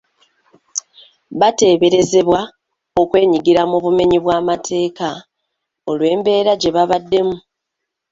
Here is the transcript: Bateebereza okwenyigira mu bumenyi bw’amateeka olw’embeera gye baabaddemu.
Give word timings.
Bateebereza 1.39 2.19
okwenyigira 3.01 3.61
mu 3.71 3.77
bumenyi 3.83 4.17
bw’amateeka 4.23 5.07
olw’embeera 5.89 6.51
gye 6.61 6.71
baabaddemu. 6.75 7.35